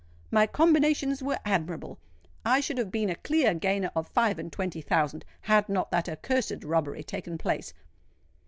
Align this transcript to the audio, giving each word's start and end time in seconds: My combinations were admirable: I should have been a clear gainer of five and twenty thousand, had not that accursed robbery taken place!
My 0.31 0.47
combinations 0.47 1.21
were 1.21 1.37
admirable: 1.45 1.99
I 2.43 2.59
should 2.59 2.79
have 2.79 2.91
been 2.91 3.11
a 3.11 3.15
clear 3.15 3.53
gainer 3.53 3.91
of 3.95 4.07
five 4.07 4.39
and 4.39 4.51
twenty 4.51 4.81
thousand, 4.81 5.25
had 5.41 5.69
not 5.69 5.91
that 5.91 6.09
accursed 6.09 6.63
robbery 6.63 7.03
taken 7.03 7.37
place! 7.37 7.71